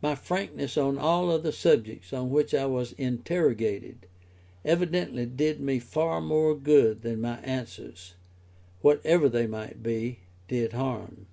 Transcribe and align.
My 0.00 0.14
frankness 0.14 0.78
on 0.78 0.96
all 0.96 1.30
other 1.30 1.52
subjects 1.52 2.14
on 2.14 2.30
which 2.30 2.54
I 2.54 2.64
was 2.64 2.92
interrogated, 2.92 4.06
evidently 4.64 5.26
did 5.26 5.60
me 5.60 5.78
far 5.78 6.22
more 6.22 6.54
good 6.56 7.02
than 7.02 7.20
my 7.20 7.38
answers, 7.40 8.14
whatever 8.80 9.28
they 9.28 9.46
might 9.46 9.82
be, 9.82 10.20
did 10.48 10.72
harm. 10.72 11.26